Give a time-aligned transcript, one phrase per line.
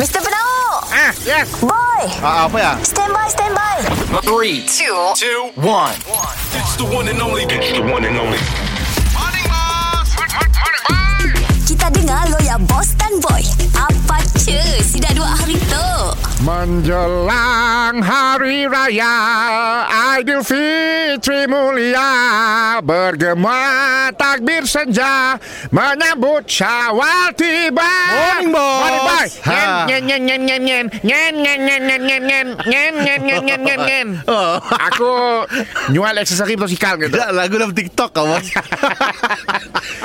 [0.00, 0.16] Mr.
[0.24, 1.60] Penau Ah, yes.
[1.60, 2.72] Boy Ah, apa ya?
[2.80, 3.76] Stand by, stand by
[4.24, 5.92] Three, two, two, one.
[6.56, 7.44] It's the one and only.
[7.44, 8.40] It's the one and only.
[16.60, 19.16] Menjelang hari raya
[19.88, 25.40] Aidilfitri mulia Bergema takbir senja
[25.72, 27.80] Menyambut syawal tiba
[28.12, 28.76] Morning, boss.
[28.76, 29.88] Morning boss Ha.
[29.88, 33.60] Nyen nyen nyen nyen nyen Nyen nyen nyen nyen nyen nyen Nyen nyen nyen nyen
[33.64, 34.60] nyen nyen Oh.
[34.60, 35.48] Aku
[35.96, 38.44] Nyual aksesori motosikal gitu lagu dalam TikTok kau bos.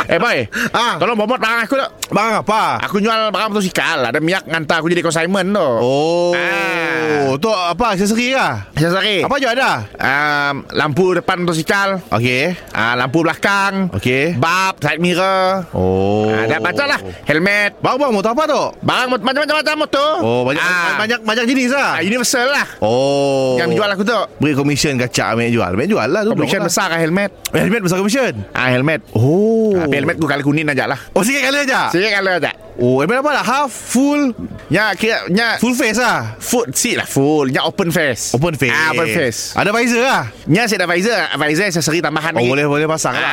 [0.05, 0.37] Eh boy
[0.71, 0.97] Ah.
[0.97, 2.79] Tolong bomot barang aku tak Bang apa?
[2.85, 6.33] Aku jual barang motosikal Ada minyak ngantar aku jadi consignment tu Oh.
[6.33, 7.04] Ah.
[7.35, 8.71] Tu apa aksesori kah?
[8.71, 9.71] Aksesori Apa je ada?
[9.91, 12.55] um, Lampu depan motosikal Okey.
[12.71, 14.35] uh, Lampu belakang Okey.
[14.35, 16.27] Bab Side mirror Oh.
[16.27, 18.61] uh, Dah baca lah Helmet bang motor apa tu?
[18.81, 20.95] Barang mot- macam-macam motor Oh banyak Ah.
[20.97, 21.91] banyak banyak jenis lah.
[21.93, 23.57] Ah, Universal lah Oh.
[23.57, 25.69] Yang jual aku tu Beri komisen kacak ambil jual.
[25.69, 26.31] Ambil jual lah tu.
[26.31, 27.59] Komisen belum besar kan helmet lah.
[27.59, 28.33] Helmet besar komisen.
[28.51, 29.75] Ah helmet Oh.
[29.75, 31.89] Tapi helmet aku kali kuning aja lah Oh sikit kali aja.
[31.89, 33.43] Sikit kali aja Oh, helmet apa lah?
[33.43, 34.35] Half, full,
[34.67, 36.35] Ya kira Nya full face lah.
[36.37, 38.75] Full seat lah full Nya open face Open face.
[38.75, 40.23] ah, Open face Ada visor lah.
[40.51, 43.23] Nya saya ada visor Visor aksesori tambahan Oh, lagi boleh boleh pasang lah.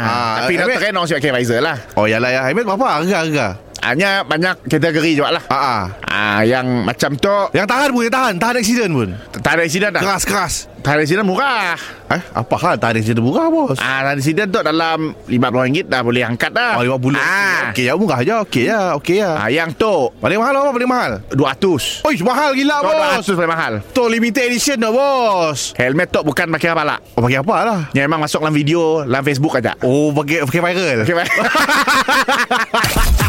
[0.00, 1.76] Ah, tapi nak orang siap pakai visor lah.
[1.96, 2.40] Oh, yalah ya.
[2.44, 3.46] Helmet berapa harga harga?
[3.80, 5.44] Hanya banyak kategori juga lah.
[5.48, 5.82] Ah, ah.
[6.04, 8.34] Ah, yang macam tu Yang tahan pun, yang tahan.
[8.36, 9.08] Tahan accident pun.
[9.40, 10.02] tak ada accident dah.
[10.04, 10.54] Keras, keras.
[10.80, 11.76] Tak ada accident murah.
[12.08, 13.78] Eh, apa hal tak ada accident murah, bos?
[13.80, 16.76] Ah, tak ada accident tu dalam RM50 dah boleh angkat dah.
[16.76, 17.20] Oh, 50.
[17.20, 17.72] Ah.
[17.72, 18.34] Okey, ya murah je.
[18.44, 19.30] Okey ya, okey ya.
[19.36, 21.12] Ah, yang tu Paling mahal apa paling mahal?
[21.32, 22.04] 200.
[22.04, 23.24] Oi, mahal gila, Tu bos.
[23.28, 23.72] 200 paling mahal.
[23.92, 25.72] Tu limited edition dah, bos.
[25.76, 26.98] Helmet tu bukan pakai apa lah.
[27.16, 27.80] Oh, pakai apa lah?
[27.96, 29.72] Yang memang masuk dalam video dalam Facebook aja.
[29.84, 31.04] Oh, pakai pakai viral.
[31.04, 31.28] Okay, bye.